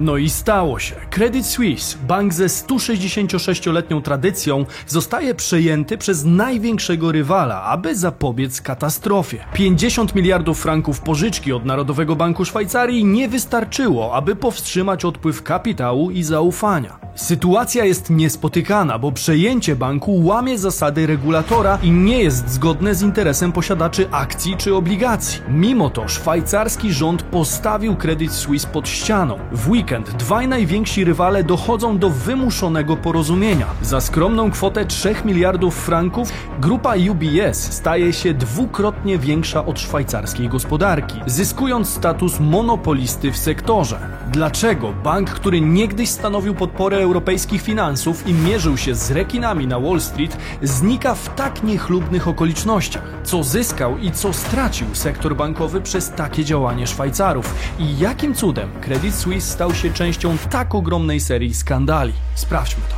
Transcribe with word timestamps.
No 0.00 0.16
i 0.16 0.30
stało 0.30 0.78
się. 0.78 0.94
Credit 1.10 1.46
Suisse, 1.46 1.98
bank 2.08 2.34
ze 2.34 2.46
166-letnią 2.46 4.02
tradycją, 4.02 4.66
zostaje 4.86 5.34
przejęty 5.34 5.98
przez 5.98 6.24
największego 6.24 7.12
rywala, 7.12 7.62
aby 7.62 7.96
zapobiec 7.96 8.60
katastrofie. 8.60 9.44
50 9.52 10.14
miliardów 10.14 10.62
franków 10.62 11.00
pożyczki 11.00 11.52
od 11.52 11.64
Narodowego 11.64 12.16
Banku 12.16 12.44
Szwajcarii 12.44 13.04
nie 13.04 13.28
wystarczyło, 13.28 14.14
aby 14.14 14.36
powstrzymać 14.36 15.04
odpływ 15.04 15.42
kapitału 15.42 16.10
i 16.10 16.22
zaufania. 16.22 16.98
Sytuacja 17.14 17.84
jest 17.84 18.10
niespotykana, 18.10 18.98
bo 18.98 19.12
przejęcie 19.12 19.76
banku 19.76 20.24
łamie 20.24 20.58
zasady 20.58 21.06
regulatora 21.06 21.78
i 21.82 21.90
nie 21.90 22.22
jest 22.22 22.48
zgodne 22.48 22.94
z 22.94 23.02
interesem 23.02 23.52
posiadaczy 23.52 24.08
akcji 24.10 24.56
czy 24.56 24.74
obligacji. 24.74 25.40
Mimo 25.48 25.90
to 25.90 26.08
szwajcarski 26.08 26.92
rząd 26.92 27.22
postawił 27.22 27.96
Credit 27.96 28.32
Suisse 28.32 28.68
pod 28.68 28.88
ścianą. 28.88 29.38
W 29.52 29.68
weekend 29.84 30.10
dwaj 30.10 30.48
najwięksi 30.48 31.04
rywale 31.04 31.44
dochodzą 31.44 31.98
do 31.98 32.10
wymuszonego 32.10 32.96
porozumienia. 32.96 33.66
Za 33.82 34.00
skromną 34.00 34.50
kwotę 34.50 34.84
3 34.84 35.14
miliardów 35.24 35.74
franków 35.74 36.28
grupa 36.60 36.94
UBS 37.10 37.72
staje 37.72 38.12
się 38.12 38.34
dwukrotnie 38.34 39.18
większa 39.18 39.66
od 39.66 39.80
szwajcarskiej 39.80 40.48
gospodarki, 40.48 41.20
zyskując 41.26 41.88
status 41.88 42.40
monopolisty 42.40 43.32
w 43.32 43.36
sektorze. 43.36 43.98
Dlaczego 44.32 44.92
bank, 44.92 45.30
który 45.30 45.60
niegdyś 45.60 46.08
stanowił 46.08 46.54
podporę 46.54 46.96
europejskich 46.96 47.62
finansów 47.62 48.26
i 48.26 48.34
mierzył 48.34 48.76
się 48.76 48.94
z 48.94 49.10
rekinami 49.10 49.66
na 49.66 49.80
Wall 49.80 50.00
Street, 50.00 50.36
znika 50.62 51.14
w 51.14 51.34
tak 51.34 51.62
niechlubnych 51.62 52.28
okolicznościach? 52.28 53.02
Co 53.24 53.42
zyskał 53.44 53.98
i 53.98 54.10
co 54.10 54.32
stracił 54.32 54.86
sektor 54.92 55.36
bankowy 55.36 55.80
przez 55.80 56.10
takie 56.10 56.44
działanie 56.44 56.86
Szwajcarów? 56.86 57.54
I 57.78 57.98
jakim 57.98 58.34
cudem 58.34 58.68
Credit 58.80 59.14
Suisse 59.14 59.52
stał 59.52 59.73
się 59.74 59.92
częścią 59.92 60.38
tak 60.38 60.74
ogromnej 60.74 61.20
serii 61.20 61.54
skandali? 61.54 62.12
Sprawdźmy 62.34 62.82
to. 62.88 62.94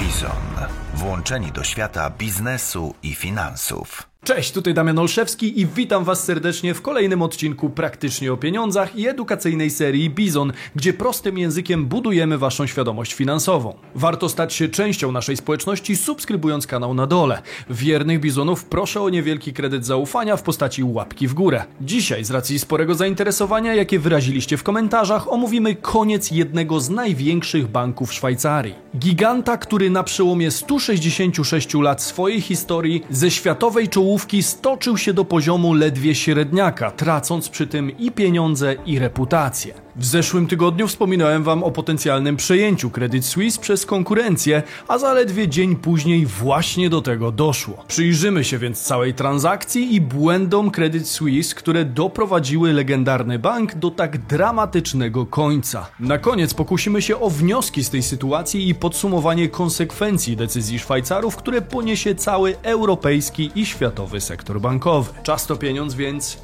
Bizon. 0.00 0.68
Włączeni 0.94 1.52
do 1.52 1.64
świata 1.64 2.10
biznesu 2.10 2.94
i 3.02 3.14
finansów. 3.14 4.13
Cześć, 4.24 4.52
tutaj 4.52 4.74
Damian 4.74 4.98
Olszewski 4.98 5.60
i 5.60 5.66
witam 5.66 6.04
Was 6.04 6.24
serdecznie 6.24 6.74
w 6.74 6.82
kolejnym 6.82 7.22
odcinku 7.22 7.70
Praktycznie 7.70 8.32
o 8.32 8.36
Pieniądzach 8.36 8.96
i 8.96 9.08
edukacyjnej 9.08 9.70
serii 9.70 10.10
Bizon, 10.10 10.52
gdzie 10.76 10.92
prostym 10.92 11.38
językiem 11.38 11.86
budujemy 11.86 12.38
Waszą 12.38 12.66
świadomość 12.66 13.14
finansową. 13.14 13.74
Warto 13.94 14.28
stać 14.28 14.54
się 14.54 14.68
częścią 14.68 15.12
naszej 15.12 15.36
społeczności 15.36 15.96
subskrybując 15.96 16.66
kanał 16.66 16.94
na 16.94 17.06
dole. 17.06 17.42
Wiernych 17.70 18.20
Bizonów 18.20 18.64
proszę 18.64 19.00
o 19.00 19.10
niewielki 19.10 19.52
kredyt 19.52 19.86
zaufania 19.86 20.36
w 20.36 20.42
postaci 20.42 20.84
łapki 20.84 21.28
w 21.28 21.34
górę. 21.34 21.64
Dzisiaj 21.80 22.24
z 22.24 22.30
racji 22.30 22.58
sporego 22.58 22.94
zainteresowania, 22.94 23.74
jakie 23.74 23.98
wyraziliście 23.98 24.56
w 24.56 24.62
komentarzach, 24.62 25.32
omówimy 25.32 25.74
koniec 25.74 26.30
jednego 26.30 26.80
z 26.80 26.90
największych 26.90 27.68
banków 27.68 28.12
Szwajcarii. 28.12 28.74
Giganta, 28.98 29.56
który 29.56 29.90
na 29.90 30.02
przełomie 30.02 30.50
166 30.50 31.74
lat 31.74 32.02
swojej 32.02 32.40
historii 32.40 33.04
ze 33.10 33.30
światowej 33.30 33.88
czołówki 33.88 34.13
czołówki 34.14 34.42
stoczył 34.42 34.98
się 34.98 35.12
do 35.12 35.24
poziomu 35.24 35.74
ledwie 35.74 36.14
średniaka, 36.14 36.90
tracąc 36.90 37.48
przy 37.48 37.66
tym 37.66 37.98
i 37.98 38.10
pieniądze, 38.10 38.76
i 38.86 38.98
reputację. 38.98 39.83
W 39.96 40.04
zeszłym 40.04 40.46
tygodniu 40.46 40.88
wspominałem 40.88 41.42
Wam 41.42 41.62
o 41.62 41.70
potencjalnym 41.70 42.36
przejęciu 42.36 42.90
Credit 42.90 43.26
Suisse 43.26 43.60
przez 43.60 43.86
konkurencję, 43.86 44.62
a 44.88 44.98
zaledwie 44.98 45.48
dzień 45.48 45.76
później 45.76 46.26
właśnie 46.26 46.90
do 46.90 47.02
tego 47.02 47.32
doszło. 47.32 47.84
Przyjrzymy 47.88 48.44
się 48.44 48.58
więc 48.58 48.82
całej 48.82 49.14
transakcji 49.14 49.94
i 49.94 50.00
błędom 50.00 50.70
Credit 50.70 51.08
Suisse, 51.08 51.54
które 51.54 51.84
doprowadziły 51.84 52.72
legendarny 52.72 53.38
bank 53.38 53.74
do 53.74 53.90
tak 53.90 54.18
dramatycznego 54.18 55.26
końca. 55.26 55.86
Na 56.00 56.18
koniec 56.18 56.54
pokusimy 56.54 57.02
się 57.02 57.20
o 57.20 57.30
wnioski 57.30 57.84
z 57.84 57.90
tej 57.90 58.02
sytuacji 58.02 58.68
i 58.68 58.74
podsumowanie 58.74 59.48
konsekwencji 59.48 60.36
decyzji 60.36 60.78
Szwajcarów, 60.78 61.36
które 61.36 61.62
poniesie 61.62 62.14
cały 62.14 62.56
europejski 62.62 63.50
i 63.54 63.66
światowy 63.66 64.20
sektor 64.20 64.60
bankowy. 64.60 65.12
Czas 65.22 65.46
to 65.46 65.56
pieniądz, 65.56 65.94
więc 65.94 66.38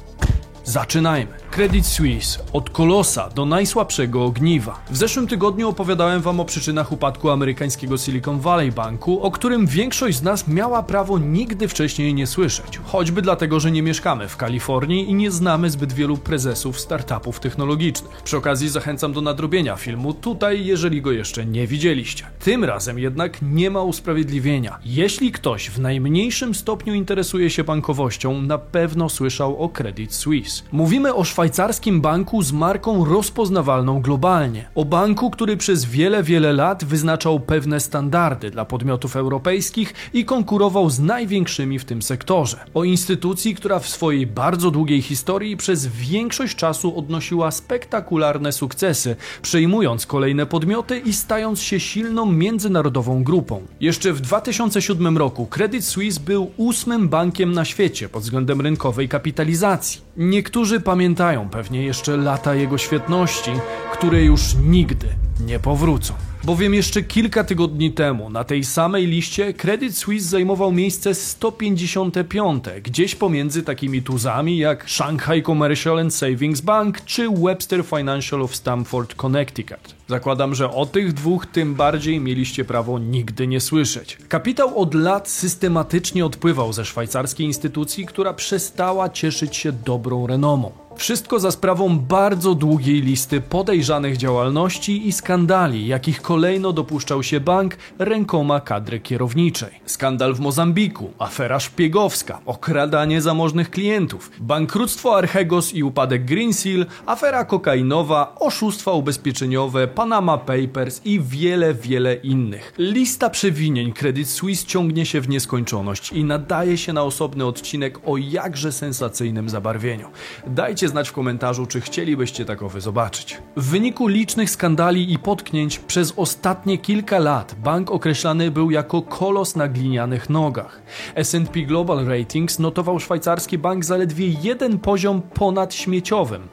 Zaczynajmy. 0.63 1.31
Credit 1.51 1.85
Suisse 1.85 2.39
od 2.53 2.69
kolosa 2.69 3.29
do 3.29 3.45
najsłabszego 3.45 4.25
ogniwa. 4.25 4.79
W 4.89 4.97
zeszłym 4.97 5.27
tygodniu 5.27 5.69
opowiadałem 5.69 6.21
Wam 6.21 6.39
o 6.39 6.45
przyczynach 6.45 6.91
upadku 6.91 7.29
amerykańskiego 7.29 7.97
Silicon 7.97 8.39
Valley 8.39 8.71
Banku, 8.71 9.23
o 9.23 9.31
którym 9.31 9.67
większość 9.67 10.17
z 10.17 10.21
nas 10.21 10.47
miała 10.47 10.83
prawo 10.83 11.19
nigdy 11.19 11.67
wcześniej 11.67 12.13
nie 12.13 12.27
słyszeć. 12.27 12.79
Choćby 12.85 13.21
dlatego, 13.21 13.59
że 13.59 13.71
nie 13.71 13.81
mieszkamy 13.81 14.27
w 14.27 14.37
Kalifornii 14.37 15.09
i 15.09 15.13
nie 15.13 15.31
znamy 15.31 15.69
zbyt 15.69 15.93
wielu 15.93 16.17
prezesów 16.17 16.79
startupów 16.79 17.39
technologicznych. 17.39 18.21
Przy 18.23 18.37
okazji 18.37 18.69
zachęcam 18.69 19.13
do 19.13 19.21
nadrobienia 19.21 19.75
filmu 19.75 20.13
tutaj, 20.13 20.65
jeżeli 20.65 21.01
go 21.01 21.11
jeszcze 21.11 21.45
nie 21.45 21.67
widzieliście. 21.67 22.25
Tym 22.39 22.63
razem 22.63 22.99
jednak 22.99 23.37
nie 23.41 23.69
ma 23.69 23.83
usprawiedliwienia. 23.83 24.79
Jeśli 24.85 25.31
ktoś 25.31 25.69
w 25.69 25.79
najmniejszym 25.79 26.55
stopniu 26.55 26.93
interesuje 26.93 27.49
się 27.49 27.63
bankowością, 27.63 28.41
na 28.41 28.57
pewno 28.57 29.09
słyszał 29.09 29.63
o 29.63 29.69
Credit 29.69 30.13
Suisse. 30.13 30.50
Mówimy 30.71 31.15
o 31.15 31.23
szwajcarskim 31.23 32.01
banku 32.01 32.41
z 32.41 32.51
marką 32.51 33.05
rozpoznawalną 33.05 34.01
globalnie. 34.01 34.65
O 34.75 34.85
banku, 34.85 35.31
który 35.31 35.57
przez 35.57 35.85
wiele, 35.85 36.23
wiele 36.23 36.53
lat 36.53 36.85
wyznaczał 36.85 37.39
pewne 37.39 37.79
standardy 37.79 38.51
dla 38.51 38.65
podmiotów 38.65 39.15
europejskich 39.15 39.93
i 40.13 40.25
konkurował 40.25 40.89
z 40.89 40.99
największymi 40.99 41.79
w 41.79 41.85
tym 41.85 42.01
sektorze. 42.01 42.57
O 42.73 42.83
instytucji, 42.83 43.55
która 43.55 43.79
w 43.79 43.87
swojej 43.87 44.27
bardzo 44.27 44.71
długiej 44.71 45.01
historii 45.01 45.57
przez 45.57 45.87
większość 45.87 46.55
czasu 46.55 46.97
odnosiła 46.97 47.51
spektakularne 47.51 48.51
sukcesy, 48.51 49.15
przejmując 49.41 50.05
kolejne 50.05 50.45
podmioty 50.45 50.99
i 50.99 51.13
stając 51.13 51.61
się 51.61 51.79
silną 51.79 52.31
międzynarodową 52.31 53.23
grupą. 53.23 53.61
Jeszcze 53.79 54.13
w 54.13 54.21
2007 54.21 55.17
roku 55.17 55.45
Credit 55.45 55.85
Suisse 55.85 56.19
był 56.19 56.51
ósmym 56.57 57.09
bankiem 57.09 57.51
na 57.51 57.65
świecie 57.65 58.09
pod 58.09 58.23
względem 58.23 58.61
rynkowej 58.61 59.09
kapitalizacji. 59.09 60.01
Niektórzy 60.41 60.79
pamiętają 60.79 61.49
pewnie 61.49 61.83
jeszcze 61.83 62.17
lata 62.17 62.55
jego 62.55 62.77
świetności, 62.77 63.51
które 63.93 64.23
już 64.23 64.55
nigdy 64.55 65.07
nie 65.45 65.59
powrócą. 65.59 66.13
Bowiem 66.43 66.73
jeszcze 66.73 67.03
kilka 67.03 67.43
tygodni 67.43 67.91
temu 67.91 68.29
na 68.29 68.43
tej 68.43 68.63
samej 68.63 69.07
liście 69.07 69.53
Credit 69.53 69.97
Suisse 69.97 70.29
zajmował 70.29 70.71
miejsce 70.71 71.15
155, 71.15 72.63
gdzieś 72.83 73.15
pomiędzy 73.15 73.63
takimi 73.63 74.01
tuzami 74.01 74.57
jak 74.57 74.89
Shanghai 74.89 75.43
Commercial 75.43 75.99
and 75.99 76.15
Savings 76.15 76.61
Bank 76.61 77.05
czy 77.05 77.29
Webster 77.29 77.85
Financial 77.85 78.41
of 78.41 78.55
Stamford, 78.55 79.15
Connecticut. 79.15 79.95
Zakładam, 80.07 80.55
że 80.55 80.71
o 80.71 80.85
tych 80.85 81.13
dwóch 81.13 81.45
tym 81.45 81.75
bardziej 81.75 82.19
mieliście 82.19 82.65
prawo 82.65 82.99
nigdy 82.99 83.47
nie 83.47 83.59
słyszeć. 83.59 84.17
Kapitał 84.27 84.79
od 84.79 84.93
lat 84.93 85.29
systematycznie 85.29 86.25
odpływał 86.25 86.73
ze 86.73 86.85
szwajcarskiej 86.85 87.47
instytucji, 87.47 88.05
która 88.05 88.33
przestała 88.33 89.09
cieszyć 89.09 89.55
się 89.55 89.71
dobrą 89.71 90.27
renomą. 90.27 90.80
Wszystko 91.01 91.39
za 91.39 91.51
sprawą 91.51 91.99
bardzo 91.99 92.55
długiej 92.55 93.01
listy 93.01 93.41
podejrzanych 93.41 94.17
działalności 94.17 95.07
i 95.07 95.11
skandali, 95.11 95.87
jakich 95.87 96.21
kolejno 96.21 96.73
dopuszczał 96.73 97.23
się 97.23 97.39
bank 97.39 97.77
rękoma 97.99 98.59
kadry 98.59 98.99
kierowniczej. 98.99 99.69
Skandal 99.85 100.33
w 100.33 100.39
Mozambiku, 100.39 101.11
afera 101.19 101.59
szpiegowska, 101.59 102.39
okradanie 102.45 103.21
zamożnych 103.21 103.71
klientów, 103.71 104.31
bankructwo 104.39 105.17
Archegos 105.17 105.73
i 105.73 105.83
upadek 105.83 106.25
Greensill, 106.25 106.85
afera 107.05 107.45
kokainowa, 107.45 108.35
oszustwa 108.39 108.91
ubezpieczeniowe, 108.91 109.87
Panama 109.87 110.37
Papers 110.37 111.01
i 111.05 111.19
wiele, 111.19 111.73
wiele 111.73 112.15
innych. 112.15 112.73
Lista 112.77 113.29
przewinień 113.29 113.93
Credit 113.93 114.29
Suisse 114.29 114.65
ciągnie 114.65 115.05
się 115.05 115.21
w 115.21 115.29
nieskończoność 115.29 116.11
i 116.11 116.23
nadaje 116.23 116.77
się 116.77 116.93
na 116.93 117.03
osobny 117.03 117.45
odcinek 117.45 117.99
o 118.05 118.17
jakże 118.17 118.71
sensacyjnym 118.71 119.49
zabarwieniu. 119.49 120.07
Dajcie 120.47 120.90
znać 120.91 121.09
w 121.09 121.13
komentarzu, 121.13 121.65
czy 121.65 121.81
chcielibyście 121.81 122.45
takowy 122.45 122.81
zobaczyć. 122.81 123.37
W 123.55 123.69
wyniku 123.69 124.07
licznych 124.07 124.49
skandali 124.49 125.13
i 125.13 125.19
potknięć 125.19 125.79
przez 125.79 126.13
ostatnie 126.17 126.77
kilka 126.77 127.19
lat 127.19 127.55
bank 127.63 127.91
określany 127.91 128.51
był 128.51 128.71
jako 128.71 129.01
kolos 129.01 129.55
na 129.55 129.67
glinianych 129.67 130.29
nogach. 130.29 130.81
S&P 131.15 131.61
Global 131.61 132.05
Ratings 132.05 132.59
notował 132.59 132.99
szwajcarski 132.99 133.57
bank 133.57 133.85
zaledwie 133.85 134.27
jeden 134.27 134.79
poziom 134.79 135.21
ponad 135.21 135.73
śmieciowym, 135.73 136.47